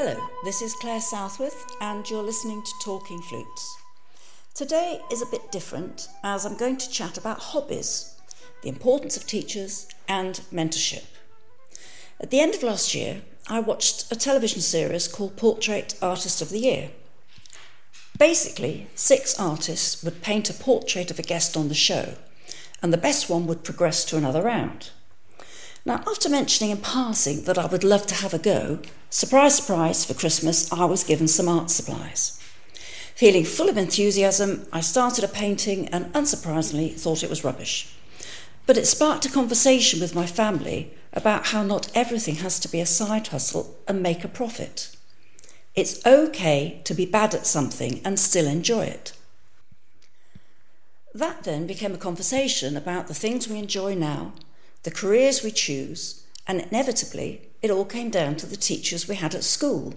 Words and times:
Hello, 0.00 0.28
this 0.44 0.62
is 0.62 0.74
Clare 0.74 1.00
Southworth, 1.00 1.66
and 1.80 2.08
you're 2.08 2.22
listening 2.22 2.62
to 2.62 2.72
Talking 2.84 3.20
Flutes. 3.20 3.78
Today 4.54 5.00
is 5.10 5.20
a 5.20 5.26
bit 5.26 5.50
different 5.50 6.06
as 6.22 6.46
I'm 6.46 6.56
going 6.56 6.76
to 6.76 6.88
chat 6.88 7.18
about 7.18 7.40
hobbies, 7.40 8.16
the 8.62 8.68
importance 8.68 9.16
of 9.16 9.26
teachers, 9.26 9.88
and 10.06 10.40
mentorship. 10.52 11.02
At 12.20 12.30
the 12.30 12.38
end 12.38 12.54
of 12.54 12.62
last 12.62 12.94
year, 12.94 13.22
I 13.48 13.58
watched 13.58 14.12
a 14.12 14.16
television 14.16 14.60
series 14.60 15.08
called 15.08 15.36
Portrait 15.36 15.96
Artist 16.00 16.40
of 16.40 16.50
the 16.50 16.60
Year. 16.60 16.90
Basically, 18.16 18.86
six 18.94 19.36
artists 19.36 20.04
would 20.04 20.22
paint 20.22 20.48
a 20.48 20.54
portrait 20.54 21.10
of 21.10 21.18
a 21.18 21.22
guest 21.22 21.56
on 21.56 21.66
the 21.66 21.74
show, 21.74 22.14
and 22.80 22.92
the 22.92 22.98
best 22.98 23.28
one 23.28 23.48
would 23.48 23.64
progress 23.64 24.04
to 24.04 24.16
another 24.16 24.42
round. 24.42 24.90
Now, 25.84 26.02
after 26.06 26.28
mentioning 26.28 26.70
in 26.70 26.78
passing 26.78 27.44
that 27.44 27.58
I 27.58 27.66
would 27.66 27.84
love 27.84 28.06
to 28.08 28.14
have 28.16 28.34
a 28.34 28.38
go, 28.38 28.80
surprise, 29.10 29.56
surprise, 29.56 30.04
for 30.04 30.14
Christmas 30.14 30.70
I 30.72 30.84
was 30.84 31.04
given 31.04 31.28
some 31.28 31.48
art 31.48 31.70
supplies. 31.70 32.38
Feeling 33.14 33.44
full 33.44 33.68
of 33.68 33.76
enthusiasm, 33.76 34.66
I 34.72 34.80
started 34.80 35.24
a 35.24 35.28
painting 35.28 35.88
and 35.88 36.12
unsurprisingly 36.12 36.98
thought 36.98 37.22
it 37.22 37.30
was 37.30 37.42
rubbish. 37.42 37.94
But 38.66 38.76
it 38.76 38.86
sparked 38.86 39.24
a 39.24 39.30
conversation 39.30 39.98
with 39.98 40.14
my 40.14 40.26
family 40.26 40.92
about 41.12 41.48
how 41.48 41.62
not 41.62 41.90
everything 41.94 42.36
has 42.36 42.60
to 42.60 42.68
be 42.68 42.80
a 42.80 42.86
side 42.86 43.28
hustle 43.28 43.76
and 43.88 44.02
make 44.02 44.24
a 44.24 44.28
profit. 44.28 44.94
It's 45.74 46.04
okay 46.04 46.80
to 46.84 46.94
be 46.94 47.06
bad 47.06 47.34
at 47.34 47.46
something 47.46 48.00
and 48.04 48.20
still 48.20 48.46
enjoy 48.46 48.84
it. 48.84 49.12
That 51.14 51.44
then 51.44 51.66
became 51.66 51.94
a 51.94 51.98
conversation 51.98 52.76
about 52.76 53.08
the 53.08 53.14
things 53.14 53.48
we 53.48 53.58
enjoy 53.58 53.94
now 53.94 54.32
the 54.82 54.90
careers 54.90 55.42
we 55.42 55.50
choose, 55.50 56.24
and 56.46 56.60
inevitably, 56.60 57.48
it 57.62 57.70
all 57.70 57.84
came 57.84 58.10
down 58.10 58.36
to 58.36 58.46
the 58.46 58.56
teachers 58.56 59.08
we 59.08 59.16
had 59.16 59.34
at 59.34 59.44
school. 59.44 59.92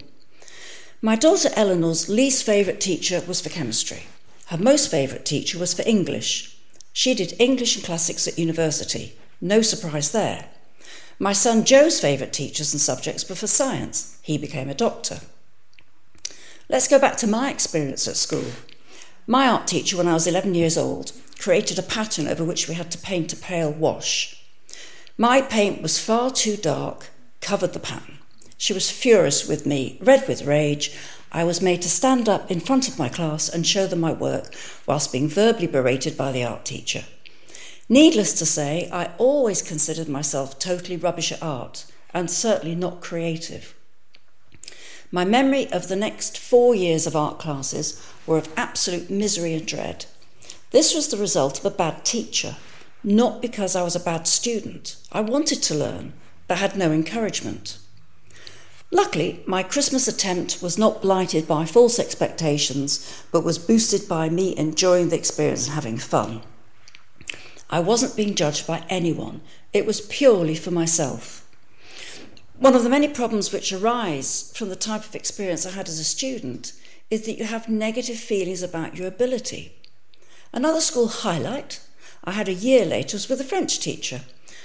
My 1.00 1.16
daughter 1.16 1.50
Eleanor's 1.56 2.08
least 2.08 2.44
favourite 2.44 2.80
teacher 2.80 3.22
was 3.26 3.40
for 3.40 3.48
chemistry. 3.48 4.04
Her 4.46 4.58
most 4.58 4.90
favourite 4.90 5.24
teacher 5.24 5.58
was 5.58 5.74
for 5.74 5.82
English. 5.86 6.56
She 6.92 7.14
did 7.14 7.40
English 7.40 7.76
and 7.76 7.84
classics 7.84 8.28
at 8.28 8.38
university. 8.38 9.16
No 9.40 9.62
surprise 9.62 10.12
there. 10.12 10.48
My 11.18 11.32
son 11.32 11.64
Joe's 11.64 12.00
favourite 12.00 12.32
teachers 12.32 12.72
and 12.72 12.80
subjects 12.80 13.28
were 13.28 13.34
for 13.34 13.46
science. 13.46 14.18
He 14.22 14.36
became 14.36 14.68
a 14.68 14.74
doctor. 14.74 15.20
Let's 16.68 16.88
go 16.88 16.98
back 16.98 17.16
to 17.18 17.26
my 17.26 17.50
experience 17.50 18.08
at 18.08 18.16
school. 18.16 18.52
My 19.26 19.48
art 19.48 19.66
teacher, 19.66 19.96
when 19.96 20.08
I 20.08 20.14
was 20.14 20.26
11 20.26 20.54
years 20.54 20.76
old, 20.76 21.12
created 21.38 21.78
a 21.78 21.82
pattern 21.82 22.26
over 22.26 22.44
which 22.44 22.68
we 22.68 22.74
had 22.74 22.90
to 22.90 22.98
paint 22.98 23.32
a 23.32 23.36
pale 23.36 23.70
wash. 23.70 24.41
My 25.18 25.42
paint 25.42 25.82
was 25.82 25.98
far 25.98 26.30
too 26.30 26.56
dark, 26.56 27.10
covered 27.42 27.74
the 27.74 27.78
pattern. 27.78 28.18
She 28.56 28.72
was 28.72 28.90
furious 28.90 29.46
with 29.46 29.66
me, 29.66 29.98
red 30.00 30.26
with 30.26 30.46
rage. 30.46 30.96
I 31.30 31.44
was 31.44 31.60
made 31.60 31.82
to 31.82 31.90
stand 31.90 32.30
up 32.30 32.50
in 32.50 32.60
front 32.60 32.88
of 32.88 32.98
my 32.98 33.10
class 33.10 33.48
and 33.48 33.66
show 33.66 33.86
them 33.86 34.00
my 34.00 34.12
work 34.12 34.54
whilst 34.86 35.12
being 35.12 35.28
verbally 35.28 35.66
berated 35.66 36.16
by 36.16 36.32
the 36.32 36.44
art 36.44 36.64
teacher. 36.64 37.04
Needless 37.90 38.32
to 38.34 38.46
say, 38.46 38.88
I 38.90 39.10
always 39.18 39.60
considered 39.60 40.08
myself 40.08 40.58
totally 40.58 40.96
rubbish 40.96 41.30
at 41.30 41.42
art 41.42 41.84
and 42.14 42.30
certainly 42.30 42.74
not 42.74 43.02
creative. 43.02 43.74
My 45.10 45.26
memory 45.26 45.70
of 45.70 45.88
the 45.88 45.96
next 45.96 46.38
four 46.38 46.74
years 46.74 47.06
of 47.06 47.14
art 47.14 47.38
classes 47.38 48.02
were 48.26 48.38
of 48.38 48.48
absolute 48.56 49.10
misery 49.10 49.52
and 49.52 49.66
dread. 49.66 50.06
This 50.70 50.94
was 50.94 51.08
the 51.08 51.18
result 51.18 51.58
of 51.58 51.66
a 51.66 51.76
bad 51.76 52.02
teacher 52.02 52.56
not 53.04 53.42
because 53.42 53.74
I 53.74 53.82
was 53.82 53.96
a 53.96 54.00
bad 54.00 54.26
student. 54.26 54.96
I 55.10 55.20
wanted 55.20 55.62
to 55.62 55.74
learn, 55.74 56.12
but 56.46 56.58
had 56.58 56.76
no 56.76 56.92
encouragement. 56.92 57.78
Luckily, 58.90 59.42
my 59.46 59.62
Christmas 59.62 60.06
attempt 60.06 60.62
was 60.62 60.78
not 60.78 61.00
blighted 61.00 61.48
by 61.48 61.64
false 61.64 61.98
expectations, 61.98 63.24
but 63.32 63.42
was 63.42 63.58
boosted 63.58 64.06
by 64.06 64.28
me 64.28 64.56
enjoying 64.56 65.08
the 65.08 65.16
experience 65.16 65.64
and 65.66 65.74
having 65.74 65.96
fun. 65.96 66.42
I 67.70 67.80
wasn't 67.80 68.16
being 68.16 68.34
judged 68.34 68.66
by 68.66 68.84
anyone, 68.90 69.40
it 69.72 69.86
was 69.86 70.02
purely 70.02 70.54
for 70.54 70.70
myself. 70.70 71.48
One 72.58 72.76
of 72.76 72.84
the 72.84 72.90
many 72.90 73.08
problems 73.08 73.50
which 73.50 73.72
arise 73.72 74.52
from 74.54 74.68
the 74.68 74.76
type 74.76 75.04
of 75.04 75.16
experience 75.16 75.66
I 75.66 75.70
had 75.70 75.88
as 75.88 75.98
a 75.98 76.04
student 76.04 76.74
is 77.10 77.24
that 77.24 77.38
you 77.38 77.44
have 77.44 77.68
negative 77.68 78.18
feelings 78.18 78.62
about 78.62 78.96
your 78.96 79.08
ability. 79.08 79.72
Another 80.52 80.80
school 80.82 81.08
highlight 81.08 81.80
I 82.24 82.32
had 82.32 82.48
a 82.48 82.54
year 82.54 82.84
later 82.84 83.16
was 83.16 83.28
with 83.28 83.40
a 83.40 83.44
French 83.44 83.80
teacher, 83.80 84.20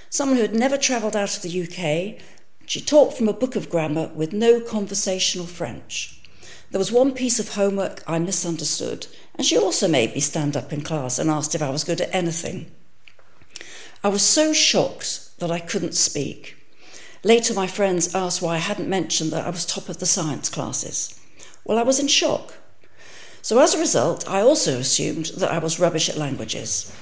someone 0.09 0.37
who 0.37 0.43
had 0.43 0.53
never 0.53 0.77
travelled 0.77 1.15
out 1.15 1.35
of 1.35 1.41
the 1.41 1.63
UK. 1.63 2.21
She 2.67 2.81
taught 2.81 3.17
from 3.17 3.27
a 3.27 3.33
book 3.33 3.55
of 3.55 3.69
grammar 3.69 4.11
with 4.13 4.31
no 4.31 4.59
conversational 4.59 5.47
French. 5.47 6.21
There 6.69 6.79
was 6.79 6.91
one 6.91 7.13
piece 7.13 7.39
of 7.39 7.55
homework 7.55 8.03
I 8.05 8.19
misunderstood, 8.19 9.07
and 9.35 9.45
she 9.45 9.57
also 9.57 9.87
made 9.87 10.13
me 10.13 10.19
stand 10.19 10.55
up 10.55 10.71
in 10.71 10.81
class 10.81 11.17
and 11.17 11.29
asked 11.29 11.55
if 11.55 11.61
I 11.61 11.69
was 11.69 11.83
good 11.83 12.01
at 12.01 12.13
anything. 12.13 12.69
I 14.03 14.09
was 14.09 14.21
so 14.21 14.53
shocked 14.53 15.39
that 15.39 15.49
I 15.49 15.59
couldn't 15.59 15.95
speak. 15.95 16.57
Later, 17.23 17.53
my 17.53 17.65
friends 17.65 18.13
asked 18.13 18.41
why 18.41 18.55
I 18.55 18.59
hadn't 18.59 18.89
mentioned 18.89 19.31
that 19.31 19.47
I 19.47 19.49
was 19.49 19.65
top 19.65 19.89
of 19.89 19.97
the 19.97 20.05
science 20.05 20.49
classes. 20.49 21.19
Well, 21.65 21.79
I 21.79 21.83
was 21.83 21.99
in 21.99 22.07
shock. 22.07 22.53
So, 23.41 23.59
as 23.59 23.73
a 23.73 23.79
result, 23.79 24.29
I 24.29 24.41
also 24.41 24.77
assumed 24.77 25.31
that 25.37 25.51
I 25.51 25.57
was 25.57 25.79
rubbish 25.79 26.09
at 26.09 26.17
languages. 26.17 26.93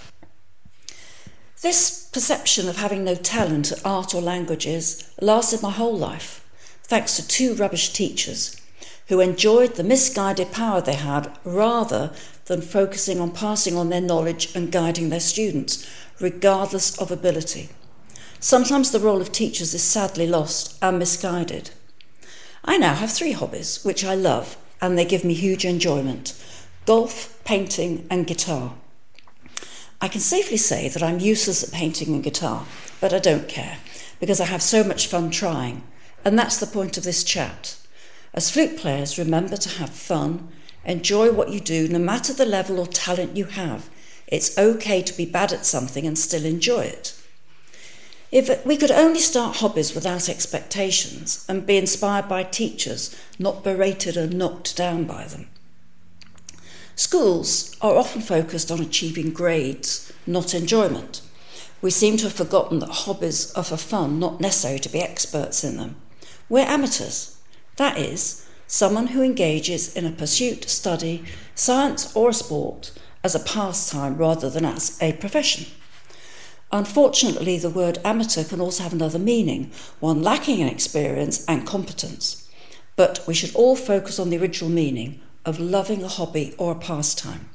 This 1.62 2.10
perception 2.12 2.68
of 2.68 2.78
having 2.78 3.04
no 3.04 3.16
talent 3.16 3.72
at 3.72 3.86
art 3.86 4.14
or 4.14 4.22
languages 4.22 5.10
lasted 5.22 5.62
my 5.62 5.72
whole 5.72 5.98
life, 5.98 6.46
thanks 6.84 7.16
to 7.16 7.28
two 7.28 7.56
rubbish 7.56 7.94
teachers 7.94 8.60
who 9.08 9.20
enjoyed 9.20 9.76
the 9.76 9.84
misguided 9.84 10.52
power 10.52 10.82
they 10.82 10.96
had 10.96 11.32
rather 11.44 12.12
than 12.46 12.62
focusing 12.62 13.20
on 13.20 13.32
passing 13.32 13.78
on 13.78 13.90
their 13.90 14.02
knowledge 14.02 14.54
and 14.56 14.72
guiding 14.72 15.10
their 15.10 15.20
students, 15.20 15.88
regardless 16.20 16.98
of 17.00 17.12
ability. 17.12 17.70
Sometimes 18.40 18.92
the 18.92 19.00
role 19.00 19.22
of 19.22 19.32
teachers 19.32 19.74
is 19.74 19.84
sadly 19.84 20.28
lost 20.28 20.78
and 20.82 21.00
misguided. 21.00 21.72
I 22.64 22.78
now 22.78 22.96
have 22.96 23.12
three 23.12 23.32
hobbies, 23.32 23.84
which 23.84 24.04
I 24.04 24.16
love, 24.16 24.58
and 24.82 24.98
they 24.98 25.06
give 25.06 25.24
me 25.24 25.34
huge 25.34 25.66
enjoyment 25.66 26.34
golf, 26.86 27.44
painting, 27.46 28.06
and 28.12 28.28
guitar. 28.28 28.76
I 30.06 30.08
can 30.08 30.22
safely 30.22 30.58
say 30.58 30.88
that 30.88 31.02
I'm 31.02 31.18
useless 31.18 31.64
at 31.64 31.72
painting 31.72 32.14
and 32.14 32.24
guitar, 32.24 32.68
but 33.02 33.12
I 33.12 33.18
don't 33.18 33.48
care 33.50 33.80
because 34.20 34.40
I 34.40 34.46
have 34.46 34.62
so 34.62 34.84
much 34.84 35.08
fun 35.08 35.32
trying, 35.32 35.82
and 36.24 36.38
that's 36.38 36.58
the 36.58 36.68
point 36.68 36.96
of 36.96 37.04
this 37.04 37.24
chat. 37.24 37.76
As 38.32 38.52
flute 38.52 38.78
players, 38.78 39.18
remember 39.18 39.58
to 39.58 39.80
have 39.80 39.90
fun, 39.90 40.50
enjoy 40.86 41.32
what 41.32 41.50
you 41.50 41.60
do, 41.60 41.88
no 41.88 41.98
matter 41.98 42.34
the 42.34 42.46
level 42.46 42.80
or 42.80 42.86
talent 42.86 43.36
you 43.36 43.46
have. 43.46 43.90
It's 44.28 44.56
okay 44.60 45.02
to 45.02 45.18
be 45.18 45.26
bad 45.26 45.52
at 45.52 45.66
something 45.66 46.06
and 46.06 46.20
still 46.20 46.46
enjoy 46.46 46.82
it. 46.82 47.20
If 48.32 48.64
we 48.64 48.78
could 48.78 48.92
only 48.92 49.22
start 49.22 49.56
hobbies 49.56 49.96
without 49.96 50.30
expectations 50.30 51.44
and 51.50 51.66
be 51.66 51.78
inspired 51.78 52.30
by 52.30 52.44
teachers, 52.44 53.20
not 53.40 53.64
berated 53.64 54.18
and 54.18 54.38
knocked 54.38 54.78
down 54.78 55.06
by 55.06 55.24
them. 55.24 55.48
Schools 56.96 57.76
are 57.82 57.96
often 57.96 58.22
focused 58.22 58.72
on 58.72 58.80
achieving 58.80 59.32
grades, 59.32 60.14
not 60.26 60.54
enjoyment. 60.54 61.22
We 61.82 61.92
seem 61.92 62.16
to 62.18 62.24
have 62.24 62.34
forgotten 62.34 62.80
that 62.80 62.90
hobbies 62.90 63.54
are 63.54 63.66
for 63.66 63.76
fun, 63.76 64.18
not 64.18 64.40
necessary 64.40 64.80
to 64.80 64.90
be 64.90 65.02
experts 65.02 65.64
in 65.64 65.76
them. 65.76 65.98
We're 66.48 66.66
amateurs. 66.66 67.38
That 67.76 67.98
is, 67.98 68.48
someone 68.66 69.08
who 69.08 69.22
engages 69.22 69.94
in 69.94 70.06
a 70.06 70.12
pursuit, 70.12 70.70
study, 70.70 71.26
science, 71.54 72.16
or 72.16 72.30
a 72.30 72.34
sport 72.34 72.94
as 73.26 73.36
a 73.36 73.40
pastime 73.40 74.16
rather 74.16 74.50
than 74.50 74.64
as 74.64 74.98
a 75.02 75.14
profession. 75.14 75.66
Unfortunately, 76.72 77.58
the 77.58 77.70
word 77.70 78.00
amateur 78.06 78.46
can 78.46 78.62
also 78.62 78.84
have 78.84 78.94
another 78.94 79.20
meaning, 79.20 79.70
one 80.00 80.24
lacking 80.24 80.60
in 80.60 80.68
experience 80.68 81.44
and 81.46 81.68
competence. 81.68 82.50
But 82.96 83.22
we 83.28 83.34
should 83.34 83.54
all 83.54 83.76
focus 83.76 84.18
on 84.18 84.30
the 84.30 84.38
original 84.38 84.72
meaning 84.72 85.20
of 85.46 85.60
loving 85.60 86.04
a 86.04 86.08
hobby 86.08 86.54
or 86.58 86.72
a 86.72 86.80
pastime. 86.80 87.50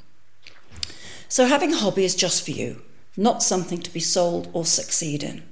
So, 1.28 1.46
having 1.46 1.72
a 1.72 1.76
hobby 1.76 2.04
is 2.04 2.14
just 2.14 2.44
for 2.44 2.50
you, 2.50 2.82
not 3.16 3.42
something 3.42 3.80
to 3.80 3.92
be 3.92 4.00
sold 4.00 4.48
or 4.52 4.64
succeed 4.64 5.22
in. 5.22 5.42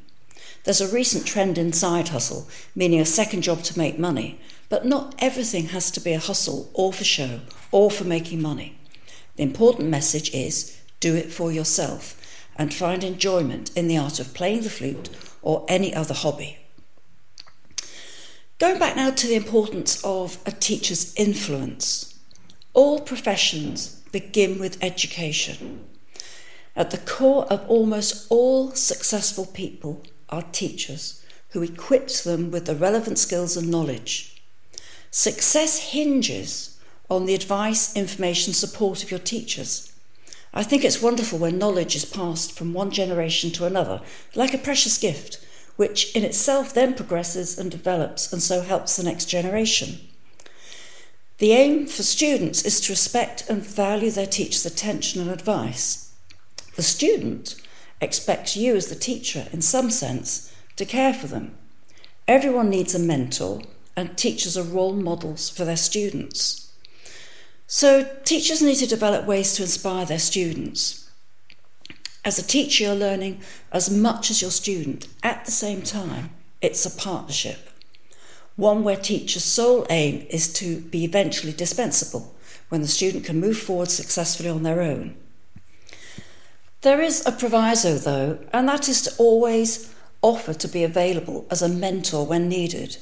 There's 0.65 0.81
a 0.81 0.89
recent 0.93 1.27
trend 1.27 1.57
in 1.57 1.73
side 1.73 2.09
hustle, 2.09 2.49
meaning 2.75 3.01
a 3.01 3.07
second 3.07 3.43
job 3.43 3.63
to 3.65 3.79
make 3.79 3.99
money, 3.99 4.41
but 4.69 4.85
not 4.85 5.15
everything 5.19 5.67
has 5.67 5.91
to 5.93 6.01
be 6.01 6.13
a 6.13 6.19
hustle 6.19 6.71
or 6.75 6.93
for 6.93 7.05
show 7.05 7.41
or 7.71 7.91
for 7.91 8.05
making 8.05 8.43
money. 8.43 8.79
The 9.37 9.45
important 9.45 9.89
message 9.89 10.35
is 10.35 10.81
do 11.01 11.15
it 11.15 11.33
for 11.33 11.53
yourself 11.53 12.15
and 12.57 12.75
find 12.75 13.05
enjoyment 13.05 13.71
in 13.77 13.87
the 13.87 13.97
art 13.97 14.19
of 14.19 14.35
playing 14.35 14.63
the 14.63 14.71
flute 14.71 15.11
or 15.43 15.65
any 15.69 15.95
other 15.95 16.15
hobby. 16.15 16.59
Going 18.59 18.81
back 18.81 18.97
now 18.97 19.11
to 19.11 19.27
the 19.29 19.37
importance 19.37 20.03
of 20.05 20.39
a 20.45 20.51
teacher's 20.51 21.15
influence. 21.15 22.18
All 22.79 23.01
professions 23.01 24.03
begin 24.13 24.61
with 24.61 24.79
education. 24.81 25.85
At 26.77 26.93
the 26.93 26.99
core 26.99 27.45
of 27.47 27.69
almost 27.69 28.29
all 28.31 28.71
successful 28.71 29.47
people 29.47 30.05
are 30.29 30.45
teachers 30.53 31.25
who 31.49 31.63
equipped 31.65 32.23
them 32.23 32.53
with 32.53 32.67
the 32.67 32.77
relevant 32.77 33.19
skills 33.19 33.57
and 33.57 33.69
knowledge. 33.69 34.41
Success 35.11 35.91
hinges 35.91 36.79
on 37.11 37.27
the 37.27 37.35
advice, 37.35 37.97
information, 37.97 38.53
support 38.53 39.03
of 39.03 39.11
your 39.11 39.19
teachers. 39.19 39.93
I 40.55 40.63
think 40.63 40.85
it's 40.85 41.03
wonderful 41.03 41.41
when 41.41 41.59
knowledge 41.59 41.97
is 41.97 42.05
passed 42.05 42.53
from 42.53 42.73
one 42.73 42.93
generation 42.93 43.51
to 43.55 43.67
another, 43.67 44.03
like 44.37 44.55
a 44.55 44.59
precious 44.59 44.99
gift, 44.99 45.45
which 45.75 46.15
in 46.15 46.23
itself 46.23 46.73
then 46.73 46.95
progresses 46.95 47.59
and 47.59 47.73
develops 47.73 48.33
and 48.33 48.41
so 48.41 48.61
helps 48.61 48.97
the 48.97 49.03
next 49.03 49.25
generation. 49.25 49.99
The 51.39 51.53
aim 51.53 51.87
for 51.87 52.03
students 52.03 52.65
is 52.65 52.81
to 52.81 52.93
respect 52.93 53.49
and 53.49 53.63
value 53.63 54.11
their 54.11 54.27
teacher's 54.27 54.67
attention 54.67 55.21
and 55.21 55.31
advice. 55.31 56.13
The 56.75 56.83
student 56.83 57.55
expects 58.01 58.57
you, 58.57 58.75
as 58.75 58.89
the 58.89 58.97
teacher, 58.97 59.47
in 59.53 59.63
some 59.63 59.91
sense, 59.91 60.53
to 60.77 60.85
care 60.85 61.15
for 61.15 61.29
them. 61.29 61.57
Everyone 62.27 62.69
needs 62.69 62.95
a 62.95 62.99
mentor, 62.99 63.63
and 63.97 64.19
teachers 64.19 64.57
are 64.57 64.65
role 64.65 64.95
models 64.95 65.49
for 65.49 65.65
their 65.65 65.77
students. 65.77 66.73
So, 67.69 68.09
teachers 68.25 68.61
need 68.61 68.77
to 68.77 68.87
develop 68.87 69.25
ways 69.25 69.55
to 69.55 69.63
inspire 69.63 70.07
their 70.07 70.19
students. 70.19 71.09
As 72.25 72.39
a 72.39 72.47
teacher, 72.47 72.85
you're 72.85 72.95
learning 72.95 73.43
as 73.71 73.89
much 73.89 74.31
as 74.31 74.43
your 74.43 74.51
student. 74.51 75.07
At 75.23 75.45
the 75.45 75.53
same 75.53 75.83
time, 75.83 76.31
it's 76.61 76.85
a 76.85 76.91
partnership. 76.91 77.68
One 78.59 78.83
where 78.83 78.97
teachers' 78.97 79.45
sole 79.45 79.87
aim 79.89 80.27
is 80.31 80.53
to 80.55 80.81
be 80.81 81.05
eventually 81.05 81.53
dispensable 81.53 82.35
when 82.71 82.81
the 82.81 82.89
student 82.89 83.25
can 83.25 83.39
move 83.39 83.57
forward 83.57 83.89
successfully 83.89 84.49
on 84.49 84.65
their 84.65 84.83
own. 84.83 85.15
There 86.81 87.01
is 87.01 87.25
a 87.25 87.31
proviso, 87.31 87.95
though, 87.95 88.41
and 88.53 88.69
that 88.69 88.89
is 88.89 89.01
to 89.03 89.13
always 89.17 89.95
offer 90.23 90.53
to 90.55 90.67
be 90.67 90.83
available 90.83 91.47
as 91.53 91.63
a 91.63 91.69
mentor 91.69 92.27
when 92.27 92.49
needed. 92.49 92.97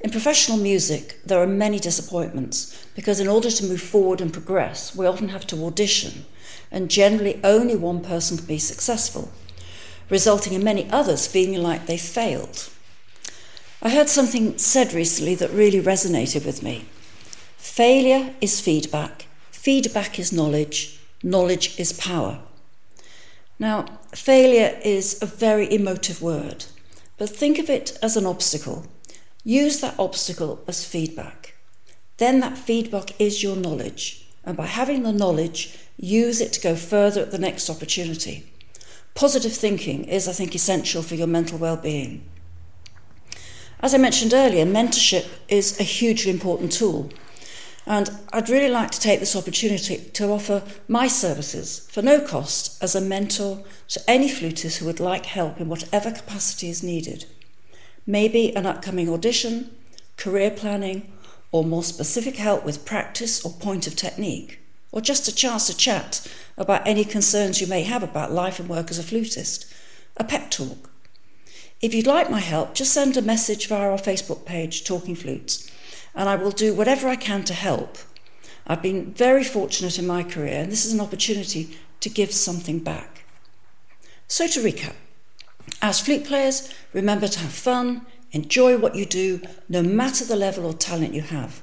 In 0.00 0.10
professional 0.10 0.58
music, 0.58 1.20
there 1.24 1.40
are 1.40 1.46
many 1.46 1.78
disappointments 1.78 2.84
because, 2.96 3.20
in 3.20 3.28
order 3.28 3.52
to 3.52 3.66
move 3.66 3.80
forward 3.80 4.20
and 4.20 4.32
progress, 4.32 4.96
we 4.96 5.06
often 5.06 5.28
have 5.28 5.46
to 5.46 5.66
audition, 5.66 6.24
and 6.72 6.90
generally 6.90 7.38
only 7.44 7.76
one 7.76 8.00
person 8.00 8.38
can 8.38 8.46
be 8.46 8.58
successful, 8.58 9.30
resulting 10.10 10.52
in 10.52 10.64
many 10.64 10.90
others 10.90 11.28
feeling 11.28 11.62
like 11.62 11.86
they 11.86 11.96
failed. 11.96 12.70
I 13.86 13.90
heard 13.90 14.08
something 14.08 14.56
said 14.56 14.94
recently 14.94 15.34
that 15.34 15.50
really 15.50 15.78
resonated 15.78 16.46
with 16.46 16.62
me. 16.62 16.86
Failure 17.58 18.34
is 18.40 18.58
feedback, 18.58 19.26
feedback 19.50 20.18
is 20.18 20.32
knowledge, 20.32 20.98
knowledge 21.22 21.78
is 21.78 21.92
power. 21.92 22.38
Now, 23.58 23.84
failure 24.14 24.80
is 24.82 25.18
a 25.20 25.26
very 25.26 25.70
emotive 25.70 26.22
word, 26.22 26.64
but 27.18 27.28
think 27.28 27.58
of 27.58 27.68
it 27.68 27.98
as 28.00 28.16
an 28.16 28.24
obstacle. 28.24 28.86
Use 29.44 29.80
that 29.80 29.98
obstacle 29.98 30.64
as 30.66 30.86
feedback. 30.86 31.54
Then 32.16 32.40
that 32.40 32.56
feedback 32.56 33.20
is 33.20 33.42
your 33.42 33.54
knowledge, 33.54 34.26
and 34.46 34.56
by 34.56 34.64
having 34.64 35.02
the 35.02 35.12
knowledge, 35.12 35.78
use 35.98 36.40
it 36.40 36.54
to 36.54 36.60
go 36.62 36.74
further 36.74 37.20
at 37.20 37.32
the 37.32 37.38
next 37.38 37.68
opportunity. 37.68 38.50
Positive 39.14 39.52
thinking 39.52 40.04
is, 40.04 40.26
I 40.26 40.32
think, 40.32 40.54
essential 40.54 41.02
for 41.02 41.16
your 41.16 41.26
mental 41.26 41.58
well 41.58 41.76
being. 41.76 42.24
As 43.84 43.92
I 43.92 43.98
mentioned 43.98 44.32
earlier, 44.32 44.64
mentorship 44.64 45.28
is 45.46 45.78
a 45.78 45.82
hugely 45.82 46.30
important 46.30 46.72
tool 46.72 47.10
and 47.86 48.10
I'd 48.32 48.48
really 48.48 48.70
like 48.70 48.90
to 48.92 48.98
take 48.98 49.20
this 49.20 49.36
opportunity 49.36 49.98
to 49.98 50.30
offer 50.30 50.62
my 50.88 51.06
services 51.06 51.86
for 51.90 52.00
no 52.00 52.18
cost 52.22 52.82
as 52.82 52.94
a 52.94 53.00
mentor 53.02 53.62
to 53.88 54.00
any 54.08 54.30
flutist 54.30 54.78
who 54.78 54.86
would 54.86 55.00
like 55.00 55.26
help 55.26 55.60
in 55.60 55.68
whatever 55.68 56.10
capacity 56.10 56.70
is 56.70 56.82
needed. 56.82 57.26
Maybe 58.06 58.56
an 58.56 58.64
upcoming 58.64 59.10
audition, 59.10 59.76
career 60.16 60.50
planning, 60.50 61.12
or 61.52 61.62
more 61.62 61.84
specific 61.84 62.36
help 62.36 62.64
with 62.64 62.86
practice 62.86 63.44
or 63.44 63.52
point 63.52 63.86
of 63.86 63.96
technique, 63.96 64.60
or 64.92 65.02
just 65.02 65.28
a 65.28 65.34
chance 65.34 65.66
to 65.66 65.76
chat 65.76 66.26
about 66.56 66.86
any 66.86 67.04
concerns 67.04 67.60
you 67.60 67.66
may 67.66 67.82
have 67.82 68.02
about 68.02 68.32
life 68.32 68.58
and 68.58 68.70
work 68.70 68.90
as 68.90 68.98
a 68.98 69.02
flutist, 69.02 69.70
a 70.16 70.24
pep 70.24 70.50
talk. 70.50 70.88
If 71.84 71.92
you'd 71.92 72.06
like 72.06 72.30
my 72.30 72.40
help, 72.40 72.74
just 72.74 72.94
send 72.94 73.14
a 73.14 73.20
message 73.20 73.68
via 73.68 73.90
our 73.90 73.98
Facebook 73.98 74.46
page, 74.46 74.84
Talking 74.84 75.14
Flutes 75.14 75.70
and 76.14 76.30
I 76.30 76.34
will 76.34 76.50
do 76.50 76.72
whatever 76.72 77.08
I 77.08 77.16
can 77.16 77.44
to 77.44 77.52
help. 77.52 77.98
I've 78.66 78.80
been 78.80 79.12
very 79.12 79.44
fortunate 79.44 79.98
in 79.98 80.06
my 80.06 80.22
career, 80.22 80.62
and 80.62 80.72
this 80.72 80.86
is 80.86 80.94
an 80.94 81.00
opportunity 81.02 81.76
to 82.00 82.08
give 82.08 82.32
something 82.32 82.78
back. 82.78 83.26
So, 84.28 84.46
to 84.46 84.60
recap, 84.60 84.94
as 85.82 86.00
flute 86.00 86.24
players, 86.24 86.72
remember 86.94 87.28
to 87.28 87.40
have 87.40 87.52
fun, 87.52 88.06
enjoy 88.32 88.78
what 88.78 88.94
you 88.94 89.04
do, 89.04 89.42
no 89.68 89.82
matter 89.82 90.24
the 90.24 90.36
level 90.36 90.64
or 90.64 90.72
talent 90.72 91.12
you 91.12 91.20
have. 91.20 91.60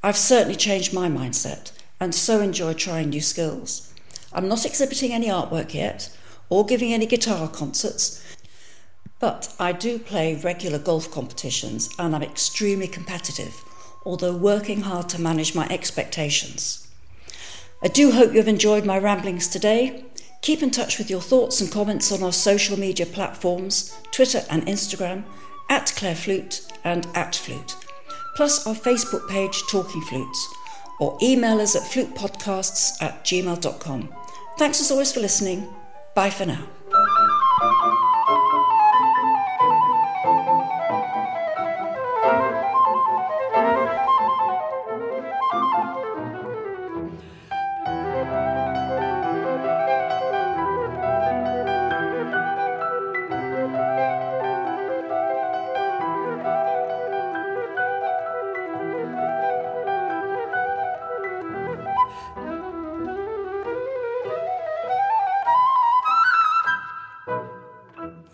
I've 0.00 0.16
certainly 0.16 0.54
changed 0.54 0.94
my 0.94 1.08
mindset 1.08 1.72
and 1.98 2.14
so 2.14 2.40
enjoy 2.40 2.74
trying 2.74 3.10
new 3.10 3.20
skills. 3.20 3.92
I'm 4.32 4.46
not 4.46 4.64
exhibiting 4.64 5.12
any 5.12 5.26
artwork 5.26 5.74
yet 5.74 6.16
or 6.48 6.64
giving 6.64 6.92
any 6.92 7.06
guitar 7.06 7.48
concerts, 7.48 8.22
but 9.20 9.54
I 9.60 9.72
do 9.72 9.98
play 9.98 10.34
regular 10.34 10.78
golf 10.78 11.10
competitions 11.10 11.90
and 11.98 12.16
I'm 12.16 12.22
extremely 12.22 12.88
competitive 12.88 13.62
although 14.04 14.34
working 14.34 14.82
hard 14.82 15.08
to 15.10 15.20
manage 15.20 15.54
my 15.54 15.66
expectations. 15.68 16.88
I 17.82 17.88
do 17.88 18.12
hope 18.12 18.34
you've 18.34 18.48
enjoyed 18.48 18.84
my 18.84 18.98
ramblings 18.98 19.48
today. 19.48 20.04
Keep 20.42 20.62
in 20.62 20.70
touch 20.70 20.98
with 20.98 21.10
your 21.10 21.20
thoughts 21.20 21.60
and 21.60 21.70
comments 21.70 22.10
on 22.12 22.22
our 22.22 22.32
social 22.32 22.78
media 22.78 23.06
platforms, 23.06 23.94
Twitter 24.10 24.42
and 24.50 24.66
Instagram, 24.66 25.24
at 25.68 25.92
Clare 25.96 26.14
Flute 26.14 26.62
and 26.82 27.06
at 27.14 27.36
Flute, 27.36 27.76
plus 28.34 28.66
our 28.66 28.74
Facebook 28.74 29.28
page, 29.28 29.62
Talking 29.70 30.02
Flutes, 30.02 30.48
or 30.98 31.16
email 31.22 31.60
us 31.60 31.76
at 31.76 31.82
flutepodcasts 31.82 33.02
at 33.02 33.24
gmail.com. 33.24 34.14
Thanks 34.58 34.80
as 34.80 34.90
always 34.90 35.12
for 35.12 35.20
listening. 35.20 35.68
Bye 36.14 36.30
for 36.30 36.46
now. 36.46 36.79